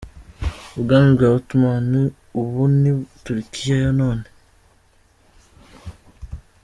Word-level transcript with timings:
Ubwami 0.77 1.09
bwa 1.15 1.27
Ottoman, 1.37 1.91
ubu 2.39 2.61
ni 2.81 2.91
Turikiya 3.23 3.75
ya 3.83 3.89
none. 3.99 4.25